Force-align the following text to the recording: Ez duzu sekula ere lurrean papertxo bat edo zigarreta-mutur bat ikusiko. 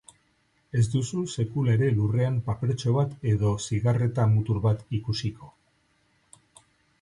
Ez 0.79 0.83
duzu 0.93 1.25
sekula 1.41 1.75
ere 1.77 1.89
lurrean 1.97 2.39
papertxo 2.47 2.95
bat 2.95 3.13
edo 3.33 3.51
zigarreta-mutur 3.67 4.63
bat 4.65 4.83
ikusiko. 5.01 5.53